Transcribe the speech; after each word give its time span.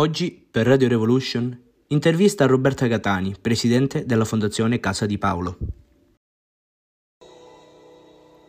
Oggi, 0.00 0.32
per 0.32 0.64
Radio 0.64 0.88
Revolution, 0.88 1.52
intervista 1.88 2.44
a 2.44 2.46
Roberta 2.46 2.88
Catani, 2.88 3.36
presidente 3.36 4.06
della 4.06 4.24
Fondazione 4.24 4.80
Casa 4.80 5.04
di 5.04 5.18
Paolo. 5.18 5.58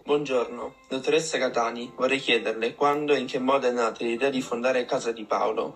Buongiorno, 0.05 0.87
dottoressa 0.87 1.37
Catani, 1.39 1.91
vorrei 1.97 2.19
chiederle 2.19 2.73
quando 2.73 3.11
e 3.11 3.19
in 3.19 3.27
che 3.27 3.39
modo 3.39 3.67
è 3.67 3.71
nata 3.71 3.99
l'idea 3.99 4.29
di 4.29 4.39
fondare 4.39 4.85
Casa 4.85 5.11
di 5.11 5.25
Paolo? 5.25 5.75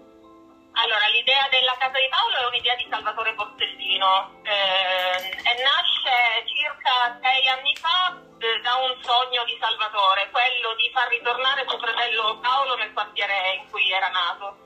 Allora, 0.79 1.11
l'idea 1.11 1.43
della 1.51 1.75
Casa 1.75 1.99
di 1.99 2.07
Paolo 2.07 2.35
è 2.39 2.47
un'idea 2.55 2.75
di 2.79 2.87
Salvatore 2.87 3.35
Borsellino 3.35 4.31
eh, 4.47 5.27
e 5.27 5.53
nasce 5.59 6.15
circa 6.55 7.19
sei 7.19 7.51
anni 7.51 7.75
fa 7.75 8.15
eh, 8.15 8.61
da 8.63 8.79
un 8.79 8.95
sogno 9.03 9.43
di 9.43 9.59
Salvatore, 9.59 10.31
quello 10.31 10.71
di 10.79 10.87
far 10.95 11.11
ritornare 11.11 11.67
suo 11.67 11.83
fratello 11.83 12.39
Paolo 12.39 12.79
nel 12.79 12.95
quartiere 12.95 13.59
in 13.59 13.67
cui 13.67 13.91
era 13.91 14.07
nato. 14.07 14.64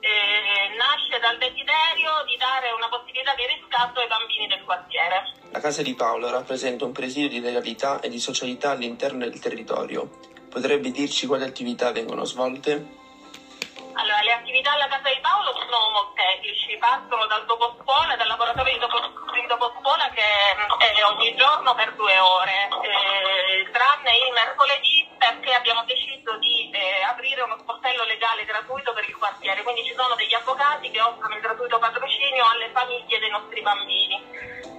Eh, 0.00 0.76
nasce 0.76 1.18
dal 1.18 1.36
desiderio 1.38 2.22
di 2.24 2.36
dare 2.36 2.70
una 2.70 2.88
possibilità 2.88 3.34
di 3.34 3.46
riscatto 3.46 4.00
ai 4.00 4.06
bambini 4.06 4.46
del 4.46 4.62
quartiere. 4.64 5.34
La 5.50 5.60
Casa 5.60 5.82
di 5.82 5.94
Paolo 5.94 6.30
rappresenta 6.30 6.84
un 6.84 6.92
presidio 6.92 7.28
di 7.28 7.40
legalità 7.40 7.98
e 8.00 8.08
di 8.08 8.18
socialità 8.18 8.70
all'interno 8.70 9.20
del 9.20 9.38
territorio. 9.40 10.08
Potrebbe 10.48 10.90
dirci 10.90 11.26
quali 11.26 11.44
attività 11.44 11.90
vengono 11.90 12.24
svolte? 12.24 12.96
Allora, 13.98 14.22
le 14.22 14.32
attività 14.32 14.72
alla 14.72 14.86
Casa 14.86 15.10
di 15.10 15.18
Paolo 15.20 15.50
sono 15.58 15.90
molteplici, 15.90 16.76
partono 16.78 17.26
dal 17.26 17.44
dopo 17.46 17.74
scuola, 17.82 18.14
dal 18.14 18.28
laboratorio 18.28 18.72
di 18.72 18.78
dopo, 18.78 18.98
di 19.34 19.46
dopo 19.48 19.74
scuola 19.80 20.08
che 20.14 20.22
è 20.22 21.02
ogni 21.02 21.34
giorno 21.34 21.74
per 21.74 21.92
due 21.94 22.16
ore, 22.18 22.68
eh, 22.86 23.68
tranne 23.72 24.10
il 24.14 24.32
mercoledì 24.32 24.97
avvocati 30.48 30.90
che 30.90 31.00
offrono 31.00 31.34
il 31.34 31.40
gratuito 31.42 31.78
patrocinio 31.78 32.44
alle 32.48 32.70
famiglie 32.72 33.18
dei 33.18 33.28
nostri 33.28 33.60
bambini 33.60 34.16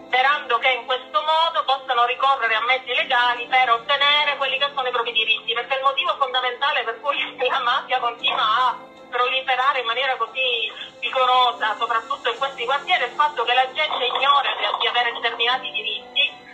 sperando 0.09 0.57
che 0.57 0.71
in 0.71 0.85
questo 0.85 1.21
modo 1.21 1.61
possano 1.63 2.05
ricorrere 2.05 2.55
a 2.55 2.65
mezzi 2.65 2.89
legali 2.95 3.45
per 3.45 3.69
ottenere 3.69 4.37
quelli 4.37 4.57
che 4.57 4.71
sono 4.73 4.87
i 4.87 4.91
propri 4.91 5.11
diritti, 5.11 5.53
perché 5.53 5.75
il 5.75 5.83
motivo 5.83 6.15
fondamentale 6.17 6.83
per 6.83 6.99
cui 6.99 7.21
la 7.45 7.59
mafia 7.59 7.99
continua 7.99 8.41
a 8.41 8.77
proliferare 9.07 9.81
in 9.81 9.85
maniera 9.85 10.17
così 10.17 10.65
vigorosa, 10.97 11.75
soprattutto 11.77 12.29
in 12.29 12.37
questi 12.39 12.65
quartieri, 12.65 13.03
è 13.03 13.07
il 13.07 13.13
fatto 13.13 13.43
che 13.43 13.53
la 13.53 13.69
gente 13.71 14.05
ignora 14.05 14.49
di 14.79 14.87
avere 14.87 15.11
determinati 15.13 15.69
diritti 15.69 16.49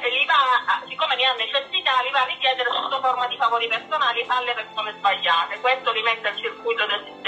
e 0.00 0.10
li 0.10 0.24
va, 0.26 0.80
siccome 0.86 1.16
ne 1.16 1.24
ha 1.24 1.32
necessità, 1.32 2.00
li 2.02 2.10
va 2.10 2.20
a 2.20 2.30
richiedere 2.30 2.70
sotto 2.70 3.00
forma 3.00 3.26
di 3.26 3.36
favori 3.36 3.66
personali 3.66 4.24
alle 4.26 4.54
persone 4.54 4.92
sbagliate. 4.92 5.58
Questo 5.58 5.90
li 5.92 6.02
mette 6.02 6.28
al 6.28 6.36
circuito 6.36 6.86
del 6.86 7.02
sistema 7.04 7.19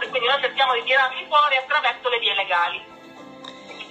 e 0.00 0.08
quindi 0.08 0.28
noi 0.28 0.40
cerchiamo 0.40 0.74
di 0.74 0.82
tirarli 0.84 1.26
fuori 1.26 1.56
attraverso 1.56 2.08
le 2.08 2.18
vie 2.18 2.34
legali. 2.34 2.92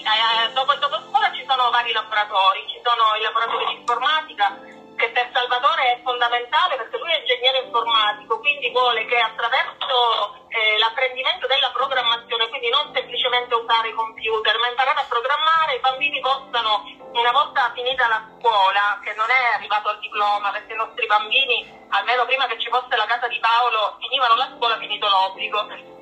Eh, 0.03 0.51
dopo 0.51 0.73
il 0.73 0.79
dopo 0.79 0.99
scuola 1.07 1.31
ci 1.31 1.45
sono 1.47 1.69
vari 1.69 1.91
laboratori, 1.91 2.67
ci 2.67 2.81
sono 2.83 3.15
i 3.15 3.21
laboratori 3.21 3.65
di 3.67 3.73
informatica 3.79 4.51
che 4.95 5.09
per 5.09 5.29
Salvatore 5.33 5.93
è 5.93 6.01
fondamentale 6.03 6.75
perché 6.77 6.97
lui 6.97 7.11
è 7.11 7.19
ingegnere 7.19 7.65
informatico, 7.65 8.39
quindi 8.39 8.69
vuole 8.69 9.05
che 9.05 9.17
attraverso 9.17 10.47
eh, 10.47 10.77
l'apprendimento 10.77 11.47
della 11.47 11.71
programmazione, 11.71 12.47
quindi 12.49 12.69
non 12.69 12.91
semplicemente 12.93 13.55
usare 13.55 13.89
i 13.89 13.93
computer, 13.93 14.57
ma 14.59 14.69
imparare 14.69 15.01
a 15.01 15.05
programmare, 15.09 15.75
i 15.75 15.79
bambini 15.79 16.19
possano, 16.19 16.83
una 17.11 17.31
volta 17.31 17.71
finita 17.73 18.07
la 18.07 18.23
scuola, 18.37 18.99
che 19.03 19.13
non 19.15 19.29
è 19.29 19.55
arrivato 19.55 19.89
al 19.89 19.99
diploma, 19.99 20.51
perché 20.51 20.73
i 20.73 20.77
nostri 20.77 21.05
bambini, 21.05 21.85
almeno 21.89 22.25
prima 22.25 22.45
che 22.47 22.59
ci 22.59 22.69
fosse 22.69 22.95
la 22.95 23.05
casa 23.05 23.27
di 23.27 23.39
Paolo, 23.39 23.97
finivano 23.99 24.35
la 24.35 24.51
scuola, 24.55 24.77
finito 24.77 25.07
l'obbligo. 25.07 25.92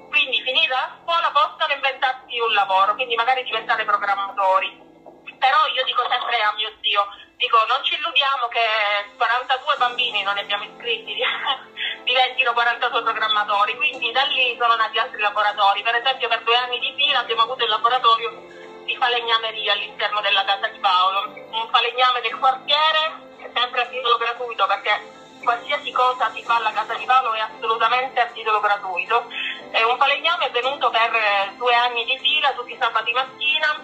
Finita 0.43 0.73
la 0.75 0.97
scuola 1.01 1.29
possono 1.31 1.73
inventarsi 1.73 2.39
un 2.39 2.53
lavoro, 2.53 2.93
quindi 2.95 3.15
magari 3.15 3.43
diventare 3.43 3.85
programmatori. 3.85 4.89
Però 5.37 5.65
io 5.73 5.83
dico 5.83 6.01
sempre 6.09 6.41
a 6.41 6.53
mio 6.53 6.71
zio, 6.81 7.05
dico 7.37 7.57
non 7.67 7.83
ci 7.83 7.95
illudiamo 7.95 8.47
che 8.47 9.13
42 9.17 9.75
bambini 9.77 10.21
non 10.23 10.35
ne 10.35 10.41
abbiamo 10.41 10.63
iscritti 10.63 11.13
diventino 12.05 12.53
42 12.53 13.01
programmatori, 13.01 13.75
quindi 13.75 14.11
da 14.11 14.23
lì 14.23 14.55
sono 14.59 14.75
nati 14.75 14.97
altri 14.97 15.19
laboratori, 15.19 15.81
per 15.81 15.95
esempio 15.95 16.27
per 16.27 16.41
due 16.43 16.55
anni 16.55 16.79
di 16.79 16.93
fila 16.95 17.19
abbiamo 17.19 17.41
avuto 17.41 17.63
il 17.63 17.69
laboratorio 17.69 18.29
di 18.85 18.95
falegnameria 18.97 19.73
all'interno 19.73 20.21
della 20.21 20.43
casa 20.43 20.67
di 20.67 20.79
Paolo, 20.79 21.33
un 21.33 21.67
falegname 21.69 22.21
del 22.21 22.37
quartiere, 22.37 23.29
sempre 23.53 23.81
a 23.81 23.85
titolo 23.85 24.17
gratuito 24.17 24.65
perché 24.65 25.19
qualsiasi 25.43 25.91
cosa 25.91 26.29
si 26.33 26.43
fa 26.43 26.55
alla 26.55 26.71
casa 26.71 26.93
di 26.93 27.05
Paolo 27.05 27.33
è 27.33 27.39
assolutamente 27.39 28.19
a 28.19 28.27
titolo 28.27 28.59
gratuito. 28.59 29.25
E 29.71 29.83
un 29.83 29.97
falegname 29.97 30.47
è 30.47 30.51
venuto 30.51 30.89
per 30.89 31.53
due 31.55 31.73
anni 31.73 32.03
di 32.03 32.17
fila, 32.21 32.51
tutti 32.53 32.73
i 32.73 32.77
sabati 32.79 33.11
mattina, 33.13 33.79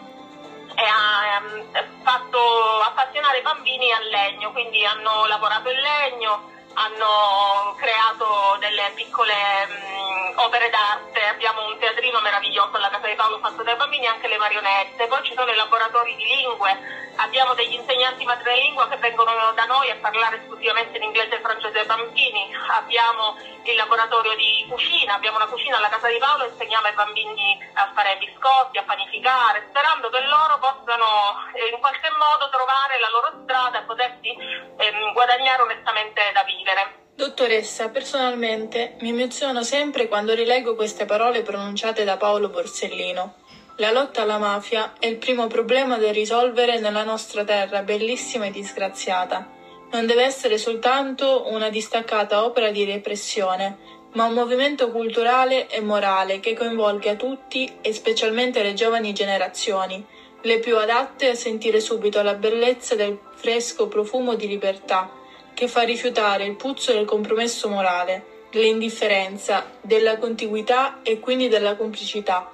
e 0.75 0.84
ha 0.84 1.38
ehm, 1.38 2.03
fatto 2.03 2.40
appassionare 2.81 3.40
i 3.40 3.42
bambini 3.42 3.92
al 3.92 4.06
legno, 4.08 4.52
quindi 4.52 4.86
hanno 4.86 5.26
lavorato 5.26 5.70
in 5.70 5.80
legno, 5.80 6.56
hanno 6.74 7.74
creato 7.78 8.58
delle 8.59 8.92
piccole 8.94 9.34
mh, 9.34 10.34
opere 10.36 10.70
d'arte, 10.70 11.26
abbiamo 11.26 11.66
un 11.66 11.78
teatrino 12.07 12.22
meraviglioso 12.22 12.75
alla 12.78 12.90
Casa 12.90 13.07
di 13.07 13.16
Paolo 13.16 13.40
fatto 13.40 13.63
dai 13.63 13.75
bambini, 13.75 14.07
anche 14.07 14.28
le 14.28 14.38
marionette, 14.38 15.07
poi 15.07 15.23
ci 15.23 15.34
sono 15.35 15.51
i 15.51 15.56
laboratori 15.56 16.16
di 16.16 16.23
lingue, 16.23 16.72
abbiamo 17.18 17.53
degli 17.53 17.73
insegnanti 17.73 18.23
madrelingua 18.23 18.88
che 18.88 18.95
vengono 18.97 19.51
da 19.53 19.66
noi 19.66 19.90
a 19.90 19.97
parlare 20.00 20.38
esclusivamente 20.38 20.97
in 20.97 21.03
inglese 21.03 21.35
e 21.35 21.40
francese 21.41 21.79
ai 21.79 21.85
bambini, 21.85 22.47
abbiamo 22.69 23.35
il 23.63 23.75
laboratorio 23.75 24.35
di 24.35 24.66
cucina, 24.69 25.16
abbiamo 25.16 25.38
una 25.38 25.47
cucina 25.47 25.78
alla 25.78 25.90
Casa 25.90 26.07
di 26.07 26.17
Paolo 26.17 26.44
e 26.44 26.50
insegniamo 26.50 26.88
ai 26.88 26.94
bambini 26.94 27.57
a 27.73 27.91
fare 27.94 28.16
biscotti, 28.17 28.78
a 28.78 28.84
panificare, 28.84 29.66
sperando 29.69 30.09
che 30.09 30.22
loro 30.22 30.57
possano 30.59 31.35
eh, 31.53 31.67
in 31.67 31.79
qualche 31.79 32.09
modo 32.16 32.50
trovare 32.50 33.00
la 33.00 33.09
loro 33.09 33.31
strada 33.44 33.79
e 33.79 33.84
potersi 33.84 34.31
ehm, 34.31 35.12
guadagnare 35.12 35.62
onestamente 35.62 36.31
da 36.31 36.44
vivere. 36.44 37.06
Dottoressa, 37.17 37.89
personalmente 37.89 38.94
mi 39.00 39.09
emoziono 39.09 39.63
sempre 39.63 40.07
quando 40.07 40.35
rileggo 40.35 40.75
queste 40.75 41.05
parole 41.05 41.41
pronunciate 41.41 42.03
da 42.03 42.16
Paolo 42.16 42.50
Borsellino. 42.50 43.33
La 43.78 43.91
lotta 43.91 44.22
alla 44.22 44.38
mafia 44.38 44.94
è 45.00 45.07
il 45.07 45.17
primo 45.17 45.47
problema 45.47 45.97
da 45.97 46.11
risolvere 46.11 46.79
nella 46.79 47.03
nostra 47.03 47.44
terra 47.44 47.81
bellissima 47.81 48.45
e 48.45 48.51
disgraziata. 48.51 49.50
Non 49.94 50.05
deve 50.05 50.25
essere 50.25 50.59
soltanto 50.59 51.45
una 51.47 51.72
distaccata 51.72 52.45
opera 52.45 52.69
di 52.69 52.85
repressione, 52.85 53.79
ma 54.13 54.25
un 54.25 54.34
movimento 54.34 54.91
culturale 54.91 55.67
e 55.69 55.81
morale 55.81 56.39
che 56.39 56.53
coinvolga 56.53 57.16
tutti 57.16 57.79
e 57.81 57.94
specialmente 57.94 58.61
le 58.61 58.75
giovani 58.75 59.11
generazioni, 59.13 60.05
le 60.44 60.59
più 60.59 60.78
adatte 60.78 61.29
a 61.29 61.35
sentire 61.35 61.79
subito 61.79 62.22
la 62.22 62.35
bellezza 62.35 62.94
del 62.94 63.17
fresco 63.34 63.88
profumo 63.88 64.35
di 64.35 64.47
libertà 64.47 65.25
che 65.57 65.68
fa 65.68 65.81
rifiutare 65.81 66.45
il 66.45 66.53
puzzo 66.53 66.94
del 66.94 67.06
compromesso 67.06 67.68
morale, 67.68 68.45
dell'indifferenza, 68.51 69.66
della 69.81 70.19
contiguità 70.19 71.00
e 71.01 71.19
quindi 71.19 71.47
della 71.47 71.75
complicità. 71.75 72.51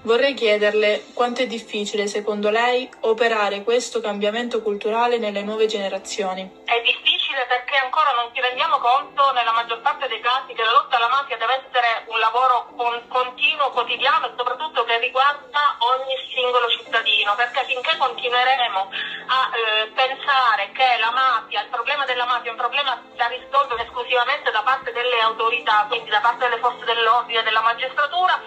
Vorrei 0.00 0.32
chiederle 0.32 1.02
quanto 1.12 1.42
è 1.42 1.46
difficile, 1.46 2.06
secondo 2.06 2.48
lei, 2.48 2.88
operare 3.00 3.62
questo 3.62 4.00
cambiamento 4.00 4.62
culturale 4.62 5.18
nelle 5.18 5.42
nuove 5.42 5.66
generazioni. 5.66 6.48
È 6.64 6.80
difficile 6.82 7.05
difficile 7.36 7.44
perché 7.46 7.76
ancora 7.76 8.12
non 8.12 8.32
ci 8.32 8.40
rendiamo 8.40 8.78
conto 8.78 9.30
nella 9.32 9.52
maggior 9.52 9.80
parte 9.80 10.08
dei 10.08 10.20
casi 10.20 10.54
che 10.54 10.64
la 10.64 10.72
lotta 10.72 10.96
alla 10.96 11.08
mafia 11.08 11.36
deve 11.36 11.60
essere 11.60 12.04
un 12.06 12.18
lavoro 12.18 12.72
con, 12.74 13.06
continuo, 13.08 13.70
quotidiano 13.70 14.26
e 14.26 14.32
soprattutto 14.36 14.84
che 14.84 14.98
riguarda 14.98 15.76
ogni 15.78 16.16
singolo 16.32 16.68
cittadino, 16.70 17.34
perché 17.34 17.64
finché 17.64 17.96
continueremo 17.98 18.90
a 19.28 19.50
eh, 19.52 19.86
pensare 19.92 20.72
che 20.72 20.96
la 20.98 21.10
mafia, 21.10 21.60
il 21.62 21.68
problema 21.68 22.04
della 22.06 22.24
mafia 22.24 22.48
è 22.48 22.54
un 22.54 22.60
problema 22.60 22.98
da 23.14 23.26
risolvere 23.26 23.82
esclusivamente 23.82 24.50
da 24.50 24.62
parte 24.62 24.92
delle 24.92 25.20
autorità, 25.20 25.84
quindi 25.88 26.08
da 26.08 26.20
parte 26.20 26.48
delle 26.48 26.60
forze 26.60 26.84
dell'ordine 26.84 27.40
e 27.40 27.42
della 27.42 27.60
magistratura, 27.60 28.40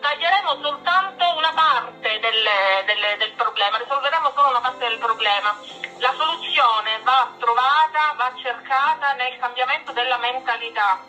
taglieremo 0.00 0.60
soltanto 0.62 1.24
una 1.36 1.52
parte 1.52 2.20
delle, 2.20 2.84
delle, 2.86 3.16
del 3.18 3.32
problema, 3.32 3.78
risolveremo 3.78 4.32
solo 4.34 4.48
una 4.50 4.60
parte 4.60 4.86
del 4.86 4.98
problema. 4.98 5.85
La 5.98 6.12
soluzione 6.12 7.00
va 7.04 7.32
trovata, 7.38 8.12
va 8.16 8.30
cercata 8.36 9.14
nel 9.14 9.38
cambiamento 9.38 9.92
della 9.92 10.18
mentalità. 10.18 11.00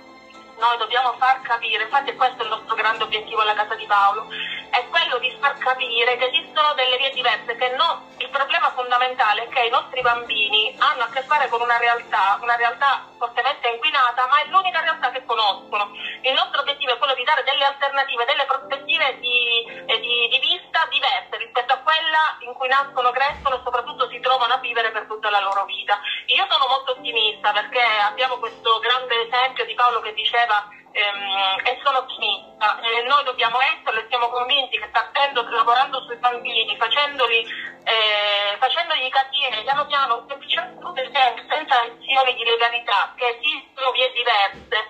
Noi 0.58 0.78
dobbiamo 0.78 1.14
far 1.18 1.42
capire, 1.42 1.84
infatti 1.84 2.16
questo 2.16 2.42
è 2.42 2.44
il 2.44 2.50
nostro 2.50 2.74
grande 2.74 3.04
obiettivo 3.04 3.42
alla 3.42 3.54
Casa 3.54 3.76
di 3.76 3.86
Paolo, 3.86 4.28
è 4.72 4.88
quello 4.90 5.20
di 5.20 5.36
far 5.40 5.58
capire 5.58 6.18
che 6.18 6.28
esistono 6.28 6.74
delle 6.74 6.98
vie 6.98 7.12
diverse, 7.12 7.56
che 7.56 7.70
no, 7.76 8.08
il 8.18 8.30
problema 8.30 8.72
fondamentale 8.72 9.44
è 9.44 9.50
che 9.50 9.66
i 9.66 9.70
nostri 9.70 10.02
bambini 10.02 10.76
hanno 10.80 11.04
a 11.04 11.10
che 11.10 11.22
fare 11.24 11.48
con 11.50 11.62
una 11.62 11.78
realtà, 11.78 12.40
una 12.42 12.56
realtà 12.56 13.06
fortemente 13.18 13.68
inquinata, 13.68 14.26
ma 14.28 14.42
è 14.42 14.48
l'unica 14.48 14.82
realtà 14.82 15.12
che 15.12 15.26
conoscono. 15.26 15.92
Il 16.22 16.34
nostro 16.34 16.62
obiettivo 16.62 16.94
è 16.94 16.98
quello 16.98 17.14
di 17.14 17.24
dare 17.24 17.44
delle 17.44 17.66
alternative, 17.66 18.26
delle 18.26 18.46
prospettive 18.46 19.20
di, 19.20 19.64
eh, 19.86 20.00
di, 20.00 20.28
di 20.32 20.40
vista 20.40 20.88
diverse 20.90 21.38
rispetto 21.38 21.74
a 21.74 21.78
quella 21.88 22.36
in 22.44 22.52
cui 22.52 22.68
nascono, 22.68 23.12
crescono 23.12 23.56
e 23.56 23.62
soprattutto 23.64 24.10
si 24.10 24.20
trovano 24.20 24.56
a 24.56 24.58
vivere 24.60 24.92
per 24.92 25.08
tutta 25.08 25.30
la 25.30 25.40
loro 25.40 25.64
vita. 25.64 25.98
Io 26.36 26.46
sono 26.50 26.68
molto 26.68 26.92
ottimista 26.92 27.54
perché 27.54 27.80
abbiamo 27.80 28.36
questo 28.40 28.80
grande 28.80 29.24
esempio 29.24 29.64
di 29.64 29.74
Paolo 29.74 30.02
che 30.02 30.14
diceva 30.14 30.68
ehm, 30.92 31.64
e 31.64 31.80
sono 31.82 32.00
ottimista. 32.00 32.76
Eh, 32.84 33.08
noi 33.08 33.24
dobbiamo 33.24 33.60
esserlo 33.62 34.02
e 34.02 34.08
siamo 34.10 34.28
convinti 34.28 34.78
che 34.78 34.90
partendo, 34.90 35.48
lavorando 35.48 36.04
sui 36.04 36.18
bambini, 36.18 36.76
facendoli, 36.76 37.40
eh, 37.88 38.58
facendogli 38.60 39.08
capire 39.08 39.64
piano 39.64 39.86
piano, 39.86 40.26
semplicemente 40.28 41.46
senza 41.48 41.88
azioni 41.88 42.36
di 42.36 42.44
legalità, 42.44 43.14
che 43.16 43.40
esistono 43.40 43.92
vie 43.92 44.12
diverse 44.12 44.90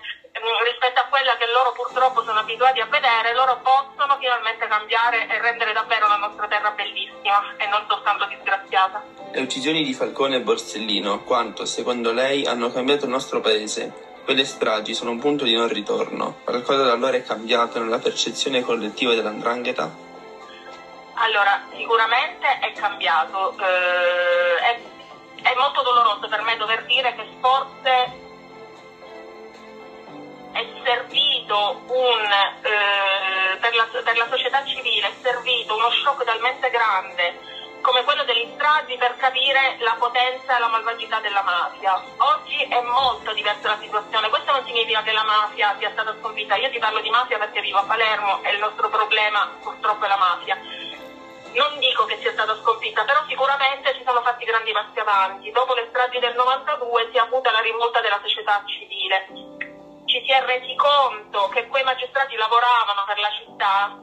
rispetto 0.64 1.00
a 1.00 1.04
quella 1.04 1.36
che 1.36 1.46
loro 1.46 1.72
purtroppo 1.72 2.22
sono 2.22 2.40
abituati 2.40 2.80
a 2.80 2.86
vedere, 2.86 3.34
loro 3.34 3.60
possono 3.60 4.16
finalmente 4.18 4.66
cambiare 4.66 5.26
e 5.26 5.40
rendere 5.40 5.72
davvero 5.72 6.08
la 6.08 6.16
nostra 6.16 6.46
terra 6.46 6.70
bellissima 6.70 7.54
e 7.56 7.66
non 7.66 7.84
soltanto 7.88 8.26
disgraziata. 8.26 9.02
Le 9.32 9.40
uccisioni 9.40 9.82
di 9.82 9.94
Falcone 9.94 10.36
e 10.36 10.40
Borsellino, 10.40 11.22
quanto, 11.24 11.64
secondo 11.64 12.12
lei, 12.12 12.46
hanno 12.46 12.70
cambiato 12.70 13.04
il 13.04 13.10
nostro 13.10 13.40
paese? 13.40 14.06
Quelle 14.24 14.44
stragi 14.44 14.94
sono 14.94 15.10
un 15.10 15.18
punto 15.18 15.44
di 15.44 15.54
non 15.54 15.68
ritorno. 15.68 16.40
Qualcosa 16.44 16.84
da 16.84 16.92
allora 16.92 17.16
è 17.16 17.22
cambiato 17.22 17.78
nella 17.78 17.98
percezione 17.98 18.62
collettiva 18.62 19.14
dell'andrangheta? 19.14 19.90
Allora, 21.14 21.62
sicuramente 21.74 22.46
è 22.60 22.72
cambiato. 22.72 23.56
Eh, 23.58 24.58
è, 24.60 24.80
è 25.42 25.54
molto 25.56 25.82
doloroso 25.82 26.28
per 26.28 26.42
me 26.42 26.56
dover 26.56 26.84
dire 26.84 27.14
che 27.14 27.26
forse 27.40 28.27
è 30.58 30.66
servito 30.82 31.82
un, 31.86 32.20
eh, 32.62 33.56
per, 33.58 33.74
la, 33.76 33.86
per, 34.02 34.16
la, 34.16 34.26
società 34.28 34.64
civile, 34.64 35.06
è 35.06 35.12
servito 35.22 35.76
uno 35.76 35.88
shock 35.90 36.24
talmente 36.24 36.68
grande 36.70 37.56
come 37.80 38.02
quello 38.02 38.24
degli 38.24 38.50
stragi 38.54 38.96
per 38.96 39.16
capire 39.16 39.76
la 39.78 39.94
potenza 39.96 40.56
e 40.56 40.58
la 40.58 40.66
malvagità 40.66 41.20
della 41.20 41.42
mafia. 41.42 42.02
Oggi 42.16 42.60
è 42.64 42.80
molto 42.82 43.32
diversa 43.32 43.68
la 43.68 43.78
situazione, 43.80 44.28
questo 44.30 44.50
non 44.50 44.64
significa 44.66 45.02
che 45.02 45.12
la 45.12 45.22
mafia 45.22 45.76
sia 45.78 45.90
stata 45.92 46.16
sconfitta, 46.18 46.56
io 46.56 46.70
ti 46.70 46.80
parlo 46.80 47.00
di 47.00 47.10
mafia 47.10 47.38
perché 47.38 47.60
vivo 47.60 47.78
a 47.78 47.84
Palermo 47.84 48.42
e 48.42 48.50
il 48.50 48.58
nostro 48.58 48.88
problema 48.88 49.48
purtroppo 49.62 50.04
è 50.06 50.08
la 50.08 50.16
mafia. 50.16 50.58
Non 51.54 51.78
dico 51.78 52.04
che 52.04 52.18
sia 52.20 52.32
stata 52.32 52.56
sconfitta, 52.56 53.04
però 53.04 53.22
sicuramente 53.28 53.94
ci 53.94 54.02
sono 54.04 54.22
fatti 54.22 54.44
grandi 54.44 54.72
passi 54.72 54.98
avanti. 54.98 55.50
Dopo 55.52 55.74
le 55.74 55.86
stragi 55.88 56.18
del 56.18 56.34
92 56.34 57.08
si 57.10 57.16
è 57.16 57.20
avuta 57.20 57.52
la 57.52 57.60
rivolta 57.60 58.00
della 58.00 58.18
società 58.20 58.60
civile. 58.66 59.57
Ci 60.18 60.24
si 60.24 60.32
è 60.32 60.44
resi 60.44 60.74
conto 60.74 61.46
che 61.50 61.68
quei 61.68 61.84
magistrati 61.84 62.34
lavoravano 62.34 63.04
per 63.06 63.18
la 63.20 63.30
città, 63.38 63.96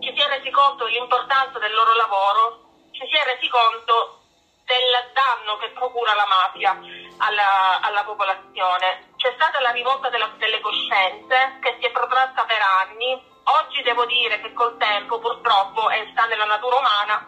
ci 0.00 0.16
si 0.16 0.18
è 0.18 0.26
resi 0.28 0.50
conto 0.50 0.84
dell'importanza 0.84 1.58
del 1.58 1.74
loro 1.74 1.92
lavoro 1.92 2.88
ci 2.92 3.04
si 3.04 3.12
è 3.12 3.24
resi 3.24 3.46
conto 3.48 4.24
del 4.64 5.12
danno 5.12 5.58
che 5.58 5.68
procura 5.76 6.14
la 6.14 6.24
mafia 6.24 6.72
alla, 7.18 7.80
alla 7.82 8.02
popolazione. 8.04 9.12
C'è 9.16 9.30
stata 9.36 9.60
la 9.60 9.72
rivolta 9.72 10.08
della, 10.08 10.32
delle 10.38 10.60
coscienze 10.60 11.58
che 11.60 11.76
si 11.78 11.84
è 11.84 11.90
protratta 11.90 12.44
per 12.44 12.60
anni. 12.80 13.12
Oggi 13.60 13.82
devo 13.82 14.06
dire 14.06 14.40
che 14.40 14.54
col 14.54 14.78
tempo, 14.78 15.18
purtroppo, 15.18 15.90
e 15.90 16.08
sta 16.12 16.24
nella 16.24 16.46
natura 16.46 16.76
umana, 16.76 17.26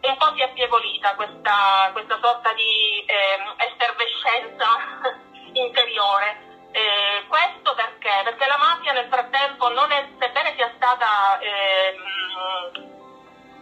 un 0.00 0.16
po' 0.16 0.32
si 0.36 0.42
è 0.42 0.44
affievolita 0.44 1.16
questa, 1.16 1.90
questa 1.90 2.20
sorta 2.22 2.52
di 2.52 3.04
eh, 3.04 3.66
effervescenza 3.66 4.78
interiore. 5.54 6.50
Eh, 6.72 7.24
questo 7.28 7.74
perché? 7.74 8.22
Perché 8.24 8.46
la 8.46 8.56
mafia 8.56 8.92
nel 8.92 9.08
frattempo, 9.08 9.68
è, 9.68 10.08
sebbene 10.18 10.54
sia 10.56 10.72
stata 10.74 11.38
eh, 11.38 11.94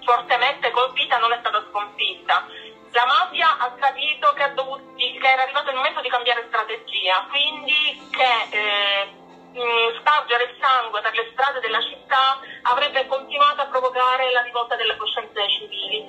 fortemente 0.04 0.70
colpita 0.70 1.18
non 1.18 1.32
è 1.32 1.38
stata 1.40 1.64
sconfitta. 1.70 2.46
La 2.92 3.06
mafia 3.06 3.58
ha 3.58 3.72
capito 3.72 4.32
che, 4.32 4.54
dovuto, 4.54 4.94
che 4.96 5.18
era 5.20 5.42
arrivato 5.42 5.70
il 5.70 5.76
momento 5.76 6.00
di 6.00 6.08
cambiare 6.08 6.46
strategia, 6.46 7.26
quindi 7.28 8.10
che 8.10 8.56
eh, 8.56 9.94
spargere 9.98 10.44
il 10.44 10.56
sangue 10.60 11.00
per 11.00 11.14
le 11.14 11.30
strade 11.32 11.60
della 11.60 11.82
città 11.82 12.38
avrebbe 12.62 13.06
continuato 13.06 13.62
a 13.62 13.66
provocare 13.66 14.30
la 14.32 14.42
rivolta 14.42 14.76
delle 14.76 14.96
coscienze 14.96 15.48
civili. 15.50 16.06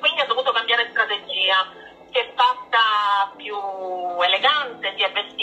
Quindi 0.00 0.20
ha 0.20 0.26
dovuto 0.26 0.50
cambiare 0.50 0.90
strategia 0.90 1.90
si 2.12 2.18
è 2.18 2.32
fatta 2.34 3.32
più 3.36 3.56
elegante, 4.20 4.94
si 4.96 5.02
è 5.02 5.10
vestita 5.10 5.41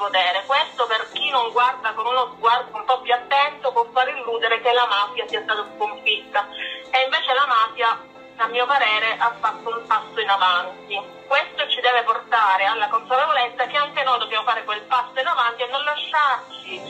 potere. 0.00 0.44
Questo 0.46 0.86
per 0.86 1.10
chi 1.12 1.28
non 1.28 1.52
guarda 1.52 1.92
con 1.92 2.06
uno 2.06 2.32
sguardo 2.34 2.74
un 2.74 2.84
po' 2.86 3.00
più 3.02 3.12
attento 3.12 3.70
può 3.70 3.84
far 3.92 4.08
illudere 4.08 4.62
che 4.62 4.72
la 4.72 4.86
mafia 4.86 5.28
sia 5.28 5.42
stata 5.42 5.68
sconfitta 5.76 6.48
e 6.90 7.04
invece 7.04 7.34
la 7.34 7.46
mafia 7.46 8.08
a 8.40 8.46
mio 8.46 8.64
parere 8.64 9.16
ha 9.18 9.36
fatto 9.38 9.68
un 9.68 9.86
passo 9.86 10.18
in 10.18 10.30
avanti. 10.30 10.96
Questo 11.28 11.68
ci 11.68 11.80
deve 11.82 12.02
portare 12.02 12.64
alla 12.64 12.88
consapevolezza 12.88 13.66
che 13.66 13.76
anche 13.76 14.02
noi 14.02 14.18
dobbiamo 14.18 14.44
fare 14.44 14.64
quel 14.64 14.80
passo 14.88 15.20
in 15.20 15.26
avanti 15.26 15.62
e 15.62 15.66
non 15.66 15.84
lasciarci 15.84 16.80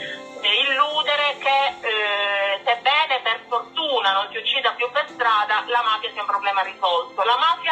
eh, 0.40 0.70
illudere 0.70 1.36
che 1.38 1.60
eh, 1.82 2.60
sebbene 2.64 3.20
per 3.22 3.40
fortuna 3.48 4.12
non 4.12 4.28
si 4.30 4.38
uccida 4.38 4.70
più 4.72 4.88
per 4.92 5.06
strada, 5.08 5.64
la 5.66 5.82
mafia 5.82 6.10
sia 6.12 6.22
un 6.22 6.28
problema 6.28 6.62
risolto. 6.62 7.22
La 7.24 7.36
mafia 7.36 7.69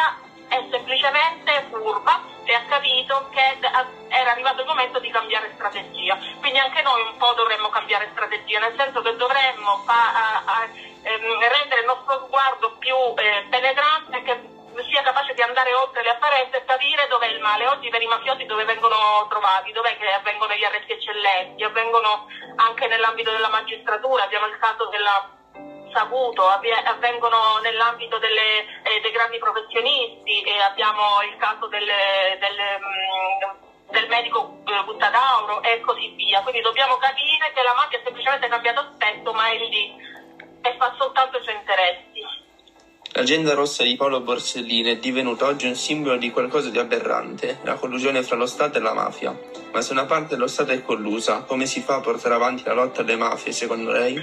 po' 7.19 7.33
dovremmo 7.33 7.69
cambiare 7.69 8.09
strategia, 8.11 8.59
nel 8.59 8.73
senso 8.75 9.01
che 9.01 9.15
dovremmo 9.15 9.83
a, 9.85 10.41
a, 10.45 10.63
ehm, 11.03 11.39
rendere 11.39 11.81
il 11.81 11.85
nostro 11.85 12.25
sguardo 12.25 12.77
più 12.79 12.95
eh, 12.95 13.45
penetrante 13.49 14.23
che 14.23 14.57
sia 14.89 15.03
capace 15.03 15.33
di 15.33 15.41
andare 15.41 15.73
oltre 15.73 16.01
le 16.01 16.09
apparenze 16.09 16.57
e 16.57 16.65
capire 16.65 17.07
dov'è 17.07 17.27
il 17.27 17.41
male. 17.41 17.67
Oggi 17.67 17.89
per 17.89 18.01
i 18.01 18.07
mafiosi 18.07 18.45
dove 18.45 18.63
vengono 18.63 19.27
trovati, 19.29 19.71
dov'è 19.73 19.97
che 19.97 20.09
avvengono 20.09 20.53
gli 20.53 20.63
arresti 20.63 20.93
eccellenti, 20.93 21.63
avvengono 21.63 22.27
anche 22.55 22.87
nell'ambito 22.87 23.31
della 23.31 23.49
magistratura, 23.49 24.23
abbiamo 24.23 24.47
il 24.47 24.57
caso 24.57 24.87
della 24.87 25.37
saputo, 25.91 26.47
avvengono 26.47 27.59
nell'ambito 27.61 28.17
delle, 28.19 28.81
eh, 28.83 29.01
dei 29.01 29.11
grandi 29.11 29.39
professionisti 29.39 30.41
e 30.43 30.61
abbiamo 30.61 31.21
il 31.29 31.35
caso 31.37 31.67
delle, 31.67 32.37
delle, 32.39 32.77
mh, 32.77 33.65
mm, 33.65 33.68
del 33.91 34.07
medico 34.07 34.61
eh, 34.65 34.83
Buttadauro 34.83 35.61
e 35.63 35.79
così 35.81 36.13
via. 36.15 36.41
Quindi 36.41 36.61
dobbiamo 36.61 36.97
capire 36.97 37.51
che 37.53 37.61
la 37.61 37.73
mafia 37.73 37.99
ha 37.99 38.03
semplicemente 38.03 38.47
cambiato 38.47 38.79
aspetto 38.79 39.33
ma 39.33 39.49
è 39.49 39.57
lì 39.57 39.93
e 40.61 40.75
fa 40.77 40.93
soltanto 40.97 41.37
i 41.37 41.43
suoi 41.43 41.55
interessi. 41.55 42.47
L'agenda 43.13 43.55
rossa 43.55 43.83
di 43.83 43.95
Paolo 43.95 44.21
Borsellino 44.21 44.89
è 44.89 44.97
divenuta 44.97 45.47
oggi 45.47 45.65
un 45.65 45.75
simbolo 45.75 46.15
di 46.17 46.29
qualcosa 46.29 46.69
di 46.69 46.77
aberrante, 46.77 47.57
la 47.63 47.73
collusione 47.73 48.21
fra 48.21 48.35
lo 48.35 48.45
Stato 48.45 48.77
e 48.77 48.81
la 48.81 48.93
mafia. 48.93 49.37
Ma 49.71 49.81
se 49.81 49.91
una 49.93 50.05
parte 50.05 50.35
dello 50.35 50.47
Stato 50.47 50.71
è 50.71 50.83
collusa, 50.83 51.41
come 51.41 51.65
si 51.65 51.81
fa 51.81 51.95
a 51.95 52.01
portare 52.01 52.35
avanti 52.35 52.63
la 52.65 52.73
lotta 52.73 53.01
alle 53.01 53.15
mafie, 53.15 53.51
secondo 53.51 53.91
lei? 53.91 54.15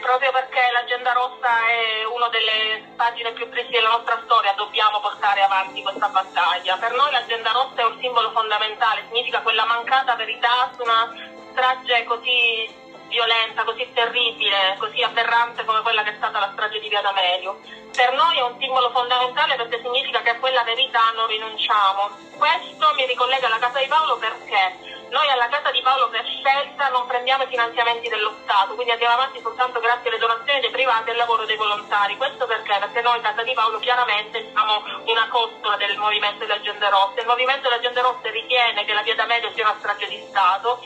Proprio 0.00 0.32
perché 0.32 0.60
l'agenda 0.72 1.12
rossa 1.12 1.68
è 1.68 2.04
una 2.04 2.28
delle 2.28 2.92
pagine 2.96 3.32
più 3.32 3.48
tristi 3.48 3.72
della 3.72 3.90
nostra 3.90 4.18
storia, 4.24 4.52
dobbiamo 4.54 4.98
portare 5.00 5.42
avanti 5.42 5.82
questa 5.82 6.08
battaglia. 6.08 6.76
Per 6.76 6.92
noi 6.92 7.10
l'agenda 7.12 7.52
rossa 7.52 7.82
è 7.82 7.84
un 7.84 7.98
simbolo 8.00 8.30
fondamentale, 8.32 9.04
significa 9.06 9.40
quella 9.40 9.64
mancata 9.66 10.16
verità 10.16 10.70
su 10.74 10.82
una 10.82 11.14
strage 11.52 12.04
così 12.04 12.68
violenta, 13.08 13.64
così 13.64 13.90
terribile, 13.92 14.76
così 14.78 15.02
aberrante 15.02 15.64
come 15.64 15.82
quella 15.82 16.02
che 16.02 16.10
è 16.10 16.16
stata 16.16 16.38
la 16.38 16.50
strage 16.52 16.80
di 16.80 16.88
Via 16.88 17.02
D'Amelio. 17.02 17.60
Per 17.94 18.12
noi 18.12 18.38
è 18.38 18.42
un 18.42 18.56
simbolo 18.58 18.90
fondamentale 18.90 19.56
perché 19.56 19.80
significa 19.82 20.22
che 20.22 20.30
a 20.30 20.38
quella 20.38 20.62
verità 20.62 21.10
non 21.14 21.26
rinunciamo. 21.26 22.08
Questo 22.38 22.94
mi 22.94 23.04
ricollega 23.06 23.46
alla 23.46 23.58
Casa 23.58 23.78
di 23.78 23.86
Paolo 23.86 24.16
perché 24.16 24.89
noi 25.10 25.28
alla 25.28 25.48
Casa 25.48 25.70
di 25.70 25.82
Paolo 25.82 26.08
per 26.08 26.24
scelta 26.24 26.88
non 26.88 27.06
prendiamo 27.06 27.42
i 27.42 27.48
finanziamenti 27.48 28.08
dello 28.08 28.34
Stato, 28.42 28.74
quindi 28.74 28.92
andiamo 28.92 29.14
avanti 29.14 29.40
soltanto 29.40 29.80
grazie 29.80 30.08
alle 30.08 30.18
donazioni 30.18 30.60
dei 30.60 30.70
privati 30.70 31.08
e 31.08 31.12
al 31.12 31.18
lavoro 31.18 31.44
dei 31.44 31.56
volontari. 31.56 32.16
Questo 32.16 32.46
perché? 32.46 32.78
Perché 32.78 33.00
noi 33.00 33.20
Casa 33.20 33.42
di 33.42 33.52
Paolo 33.52 33.78
chiaramente 33.78 34.50
siamo 34.50 34.82
una 35.04 35.28
costola 35.28 35.76
del 35.76 35.96
movimento 35.98 36.46
delle 36.46 36.58
agende 36.58 36.88
rosse. 36.88 37.20
Il 37.20 37.26
movimento 37.26 37.68
delle 37.68 37.80
agende 37.80 38.00
rosse 38.00 38.30
ritiene 38.30 38.84
che 38.84 38.92
la 38.92 39.02
via 39.02 39.14
D'Amelio 39.14 39.52
sia 39.52 39.64
una 39.64 39.76
strage 39.78 40.06
di 40.08 40.24
Stato 40.28 40.80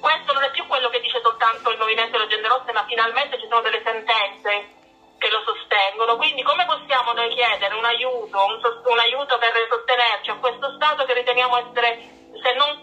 questo 0.00 0.32
non 0.32 0.42
è 0.42 0.50
più 0.50 0.66
quello 0.66 0.88
che 0.88 1.00
dice 1.00 1.20
soltanto 1.20 1.70
il 1.70 1.78
Movimento 1.78 2.12
delle 2.12 2.24
Agende 2.24 2.48
Rosse, 2.48 2.72
ma 2.72 2.84
finalmente 2.88 3.38
ci 3.38 3.46
sono 3.46 3.60
delle 3.60 3.82
sentenze 3.84 4.80
che 5.18 5.28
lo 5.28 5.44
sostengono. 5.44 6.16
Quindi 6.16 6.42
come 6.42 6.64
possiamo 6.64 7.12
noi 7.12 7.28
chiedere 7.34 7.74
un 7.74 7.84
aiuto, 7.84 8.44
un, 8.46 8.58
un 8.64 8.98
aiuto 8.98 9.36
per 9.36 9.52
sostenerci 9.68 10.30
a 10.30 10.40
questo 10.40 10.72
Stato 10.74 11.04
che 11.04 11.12
riteniamo 11.12 11.68
essere, 11.68 12.00
se 12.32 12.52
non, 12.56 12.79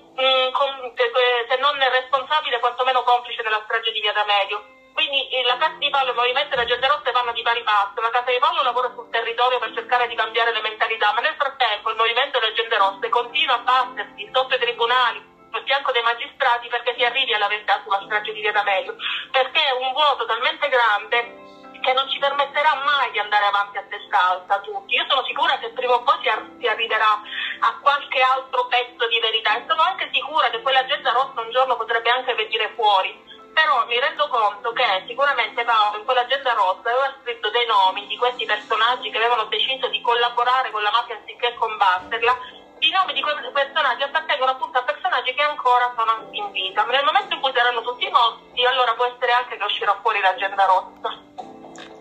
responsabile, 2.38 2.60
quantomeno 2.60 3.03
complice 3.03 3.41
della 3.41 3.62
strage 3.63 3.91
di 3.91 4.00
Via 4.00 4.13
D'Amelio? 4.13 4.75
Quindi 4.94 5.29
eh, 5.29 5.44
la 5.44 5.58
Casa 5.58 5.77
di 5.77 5.89
Paolo 5.89 6.10
e 6.10 6.12
il 6.12 6.17
Movimento 6.17 6.50
delle 6.50 6.63
Agende 6.63 6.88
Rosse 6.88 7.12
vanno 7.12 7.32
di 7.32 7.41
pari 7.41 7.63
passo. 7.63 8.01
La 8.01 8.10
Casa 8.10 8.32
di 8.32 8.39
Paolo 8.39 8.62
lavora 8.63 8.91
sul 8.94 9.10
territorio 9.10 9.60
per 9.60 9.74
cercare 9.74 10.08
di 10.08 10.15
cambiare 10.15 10.51
le 10.51 10.62
mentalità, 10.62 11.13
ma 11.13 11.22
nel 11.22 11.36
frattempo 11.38 11.89
il 11.89 11.98
Movimento 11.98 12.39
delle 12.39 12.51
Agende 12.51 12.77
Rosse 12.77 13.10
continua 13.10 13.56
a 13.56 13.65
battersi 13.65 14.29
sotto 14.34 14.56
i 14.56 14.60
tribunali 14.60 15.22
sul 15.51 15.63
fianco 15.63 15.91
dei 15.91 16.01
magistrati 16.01 16.67
perché 16.67 16.94
si 16.98 17.03
arrivi 17.03 17.34
alla 17.34 17.48
verità 17.48 17.79
sulla 17.84 18.01
strage 18.03 18.34
di 18.34 18.41
Via 18.41 18.51
D'Amelio, 18.51 18.96
perché 19.32 19.65
è 19.65 19.72
un 19.72 19.94
vuoto 19.94 20.25
talmente 20.25 20.67
grande 20.67 21.47
che 21.88 21.94
non 21.94 22.10
ci 22.10 22.20
permetterà 22.20 22.75
mai 22.84 23.12
di 23.12 23.20
andare 23.20 23.46
avanti 23.46 23.77
a 23.77 23.86
testa 23.88 24.20
alta 24.36 24.60
tutti. 24.60 24.96
Io 24.96 25.06
sono 25.08 25.24
sicura 25.24 25.56
che 25.56 25.72
prima 25.72 25.94
o 25.94 26.03
poi 26.03 26.20
si, 26.20 26.27
ar- 26.27 26.44
si 26.60 26.67
arriverà 26.67 27.15
a 27.15 27.77
qualche 27.79 28.20
altro 28.20 28.67
pezzo 28.67 29.08
di 29.08 29.17
verità 29.24 29.56
e 29.56 29.63
sono 29.65 29.84
anche 29.84 30.10
sicura 30.12 30.50
che 30.50 30.60
quell'agenda 30.60 31.15
rossa 31.15 31.39
un 31.39 31.50
giorno 31.50 31.77
potrebbe 31.77 32.10
anche 32.10 32.36
venire 32.36 32.74
fuori. 32.75 33.15
Però 33.56 33.86
mi 33.88 33.98
rendo 34.00 34.27
conto 34.27 34.74
che 34.74 34.84
sicuramente 35.08 35.63
Paolo 35.63 35.98
in 35.98 36.03
quell'agenda 36.03 36.51
rossa 36.51 36.91
aveva 36.91 37.15
scritto 37.24 37.50
dei 37.50 37.65
nomi 37.65 38.06
di 38.06 38.17
questi 38.17 38.44
personaggi 38.44 39.10
che 39.10 39.17
avevano 39.17 39.46
deciso 39.46 39.88
di 39.88 40.01
collaborare 40.01 40.70
con 40.72 40.84
la 40.84 40.91
mafia 40.91 41.15
anziché 41.15 41.53
combatterla 41.56 42.36
i 42.79 42.89
nomi 42.91 43.13
di 43.13 43.22
questi 43.22 43.50
personaggi 43.50 44.03
appartengono 44.03 44.51
appunto 44.51 44.77
a 44.77 44.84
personaggi 44.84 45.34
che 45.34 45.41
ancora 45.41 45.89
sono 45.96 46.27
in 46.32 46.51
vita. 46.51 46.84
Nel 46.84 47.06
momento 47.06 47.34
in 47.34 47.39
cui 47.39 47.53
saranno 47.56 47.82
tutti 47.82 48.08
morti, 48.10 48.65
allora 48.65 48.94
può 48.94 49.06
essere 49.06 49.32
anche 49.32 49.56
che 49.56 49.63
uscirà 49.63 49.98
fuori 50.01 50.20
l'agenda 50.20 50.65
rossa. 50.65 51.26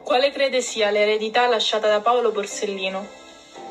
Quale 0.06 0.30
crede 0.30 0.60
sia 0.60 0.90
l'eredità 0.90 1.48
lasciata 1.48 1.88
da 1.88 2.00
Paolo 2.00 2.30
Borsellino? 2.30 3.04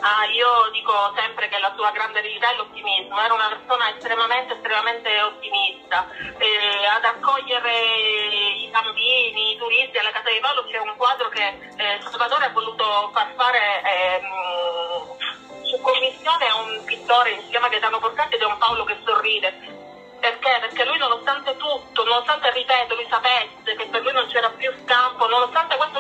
Ah, 0.01 0.25
io 0.25 0.69
dico 0.73 0.91
sempre 1.15 1.47
che 1.47 1.57
la 1.59 1.71
sua 1.77 1.91
grande 1.91 2.19
eredità 2.19 2.51
è 2.51 2.55
l'ottimismo, 2.57 3.17
era 3.21 3.33
una 3.33 3.47
persona 3.47 3.95
estremamente, 3.95 4.51
estremamente 4.51 5.21
ottimista. 5.21 6.05
Eh, 6.37 6.85
ad 6.91 7.05
accogliere 7.05 7.71
i 8.59 8.67
bambini, 8.67 9.53
i 9.53 9.57
turisti 9.57 9.97
alla 9.97 10.11
casa 10.11 10.29
di 10.29 10.41
Paolo 10.41 10.65
c'è 10.67 10.77
un 10.77 10.93
quadro 10.97 11.29
che 11.29 11.47
eh, 11.77 12.01
Salvatore 12.03 12.47
ha 12.47 12.51
voluto 12.51 13.11
far 13.13 13.31
fare 13.37 13.81
eh, 13.87 14.21
su 15.63 15.79
commissione 15.79 16.47
a 16.49 16.55
un 16.57 16.83
pittore, 16.83 17.39
si 17.43 17.47
chiama 17.47 17.69
Gaetano 17.69 17.99
Porcati 17.99 18.35
ed 18.35 18.41
è 18.41 18.45
un 18.45 18.57
Paolo 18.57 18.83
che 18.83 18.97
sorride 19.05 19.83
perché? 20.25 20.57
Perché 20.59 20.85
lui 20.85 20.97
nonostante 20.97 21.55
tutto, 21.55 22.03
nonostante, 22.03 22.49
ripeto, 22.49 22.95
lui 22.95 23.05
sapesse 23.07 23.75
che 23.77 23.85
per 23.85 24.01
lui 24.01 24.11
non 24.11 24.25
c'era 24.27 24.49
più 24.49 24.73
scampo, 24.83 25.27
nonostante 25.27 25.77
questo 25.77 25.94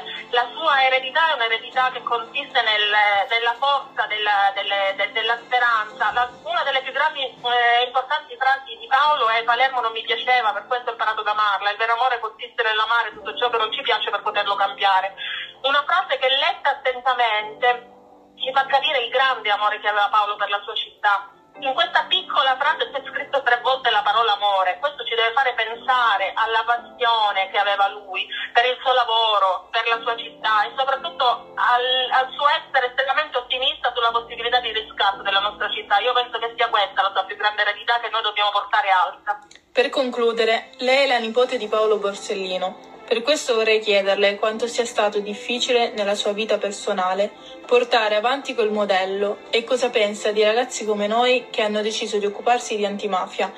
fine. 0.00 0.30
La 0.30 0.48
sua 0.54 0.84
eredità 0.84 1.30
è 1.30 1.34
un'eredità 1.34 1.90
che 1.90 2.02
consiste 2.02 2.62
nel, 2.62 2.88
nella 3.28 3.54
forza 3.58 4.06
della, 4.06 4.50
delle, 4.54 4.94
de, 4.96 5.12
della 5.12 5.36
speranza. 5.44 6.12
La, 6.12 6.28
una 6.44 6.62
delle 6.62 6.80
più 6.80 6.92
grandi 6.92 7.20
e 7.20 7.34
eh, 7.34 7.84
importanti 7.84 8.36
frasi 8.36 8.76
di 8.78 8.86
Paolo 8.86 9.28
è 9.28 9.44
Palermo 9.44 9.80
non 9.80 9.92
mi 9.92 10.02
piaceva, 10.02 10.52
per 10.52 10.66
questo 10.66 10.88
ho 10.88 10.92
imparato 10.92 11.20
ad 11.20 11.26
amarla. 11.26 11.70
Il 11.70 11.76
vero 11.76 11.94
amore 11.94 12.20
consiste 12.20 12.62
nell'amare 12.62 13.12
tutto 13.12 13.36
ciò 13.36 13.50
che 13.50 13.58
non 13.58 13.72
ci 13.72 13.82
piace 13.82 14.10
per 14.10 14.22
poterlo 14.22 14.54
cambiare. 14.54 15.14
Una 15.62 15.84
frase 15.84 16.16
che 16.18 16.28
letta 16.28 16.70
attentamente 16.70 17.90
ci 18.36 18.50
fa 18.52 18.64
capire 18.66 19.04
il 19.04 19.10
grande 19.10 19.50
amore 19.50 19.78
che 19.78 19.88
aveva 19.88 20.08
Paolo 20.08 20.36
per 20.36 20.48
la 20.48 20.60
sua 20.64 20.74
città 20.74 21.41
in 21.60 21.74
questa 21.74 22.04
piccola 22.08 22.56
frase 22.56 22.90
c'è 22.90 23.02
scritto 23.04 23.42
tre 23.42 23.60
volte 23.62 23.90
la 23.90 24.02
parola 24.02 24.34
amore, 24.34 24.78
questo 24.80 25.04
ci 25.04 25.14
deve 25.14 25.32
fare 25.32 25.54
pensare 25.54 26.32
alla 26.34 26.64
passione 26.64 27.50
che 27.50 27.58
aveva 27.58 27.88
lui 27.88 28.26
per 28.52 28.64
il 28.64 28.78
suo 28.80 28.92
lavoro, 28.92 29.68
per 29.70 29.86
la 29.86 30.00
sua 30.00 30.16
città 30.16 30.64
e 30.64 30.72
soprattutto 30.76 31.52
al, 31.54 31.86
al 32.10 32.28
suo 32.32 32.48
essere 32.48 32.88
estremamente 32.88 33.38
ottimista 33.38 33.92
sulla 33.94 34.10
possibilità 34.10 34.60
di 34.60 34.72
riscatto 34.72 35.22
della 35.22 35.40
nostra 35.40 35.68
città. 35.70 35.98
Io 36.00 36.12
penso 36.12 36.38
che 36.38 36.52
sia 36.56 36.68
questa 36.68 37.02
la 37.02 37.12
sua 37.12 37.24
più 37.24 37.36
grande 37.36 37.62
eredità 37.62 38.00
che 38.00 38.08
noi 38.08 38.22
dobbiamo 38.22 38.50
portare 38.50 38.90
alta. 38.90 39.38
Per 39.72 39.88
concludere, 39.88 40.72
lei 40.78 41.04
è 41.04 41.06
la 41.06 41.18
nipote 41.18 41.58
di 41.58 41.68
Paolo 41.68 41.98
Borsellino. 41.98 42.91
Per 43.12 43.20
questo 43.20 43.54
vorrei 43.54 43.78
chiederle 43.78 44.36
quanto 44.36 44.66
sia 44.66 44.86
stato 44.86 45.20
difficile 45.20 45.90
nella 45.90 46.14
sua 46.14 46.32
vita 46.32 46.56
personale 46.56 47.30
portare 47.66 48.16
avanti 48.16 48.54
quel 48.54 48.70
modello 48.70 49.40
e 49.50 49.64
cosa 49.64 49.90
pensa 49.90 50.32
di 50.32 50.42
ragazzi 50.42 50.86
come 50.86 51.06
noi 51.06 51.48
che 51.50 51.60
hanno 51.60 51.82
deciso 51.82 52.16
di 52.16 52.24
occuparsi 52.24 52.74
di 52.74 52.86
antimafia. 52.86 53.52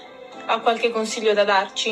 Ha 0.47 0.59
qualche 0.59 0.91
consiglio 0.91 1.35
da 1.35 1.45
darci? 1.45 1.91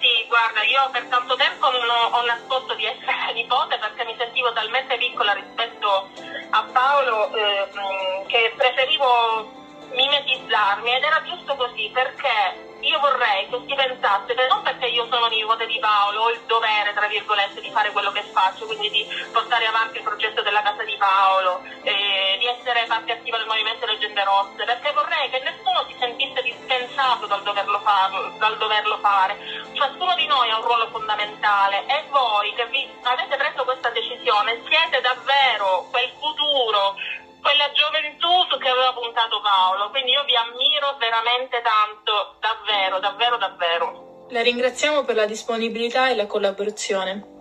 Sì, 0.00 0.26
guarda, 0.28 0.62
io 0.62 0.88
per 0.92 1.04
tanto 1.10 1.36
tempo 1.36 1.70
non 1.70 1.82
ho, 1.82 2.16
ho 2.16 2.24
nascosto 2.24 2.74
di 2.74 2.86
essere 2.86 3.34
nipote 3.36 3.76
perché 3.76 4.06
mi 4.06 4.14
sentivo 4.16 4.50
talmente 4.54 4.96
piccola 4.96 5.34
rispetto 5.34 6.08
a 6.48 6.66
Paolo 6.72 7.30
eh, 7.34 7.68
che 8.28 8.54
preferivo 8.56 9.63
mimetizzarmi 9.94 10.94
ed 10.94 11.02
era 11.02 11.22
giusto 11.22 11.54
così 11.56 11.90
perché 11.92 12.72
io 12.84 12.98
vorrei 12.98 13.48
che 13.48 13.58
si 13.66 13.74
pensasse 13.74 14.34
non 14.48 14.62
perché 14.62 14.86
io 14.86 15.06
sono 15.08 15.26
nipote 15.26 15.66
di 15.66 15.78
Paolo 15.78 16.20
ho 16.20 16.30
il 16.30 16.40
dovere, 16.46 16.92
tra 16.92 17.06
virgolette, 17.06 17.60
di 17.60 17.70
fare 17.70 17.90
quello 17.92 18.12
che 18.12 18.22
faccio, 18.22 18.66
quindi 18.66 18.90
di 18.90 19.06
portare 19.32 19.66
avanti 19.66 19.98
il 19.98 20.02
progetto 20.02 20.42
della 20.42 20.60
casa 20.60 20.82
di 20.84 20.94
Paolo, 20.96 21.62
eh, 21.82 22.36
di 22.38 22.46
essere 22.46 22.84
parte 22.86 23.12
attiva 23.12 23.38
del 23.38 23.46
movimento 23.46 23.86
Leggende 23.86 24.22
Rosse, 24.24 24.64
perché 24.64 24.92
vorrei 24.92 25.30
che 25.30 25.40
nessuno 25.40 25.84
si 25.88 25.96
sentisse 25.98 26.42
dispensato 26.42 27.26
dal 27.26 27.42
doverlo, 27.42 27.78
farlo, 27.80 28.34
dal 28.38 28.56
doverlo 28.58 28.98
fare. 28.98 29.36
Ciascuno 29.72 30.14
di 30.14 30.26
noi 30.26 30.50
ha 30.50 30.58
un 30.58 30.64
ruolo 30.64 30.88
fondamentale 30.88 31.84
e 31.86 32.04
voi 32.10 32.52
che 32.54 32.66
vi 32.66 32.86
avete 33.02 33.36
preso 33.36 33.53
Paolo, 39.44 39.90
quindi 39.90 40.12
io 40.12 40.24
vi 40.24 40.34
ammiro 40.34 40.96
veramente 40.96 41.60
tanto, 41.60 42.38
davvero, 42.40 42.98
davvero, 42.98 43.36
davvero. 43.36 44.26
La 44.30 44.40
ringraziamo 44.40 45.04
per 45.04 45.16
la 45.16 45.26
disponibilità 45.26 46.08
e 46.08 46.16
la 46.16 46.26
collaborazione. 46.26 47.33